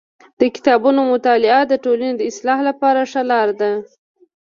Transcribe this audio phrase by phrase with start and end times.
[0.39, 3.71] د کتابونو مطالعه د ټولني د اصلاح لپاره ښه لار ده.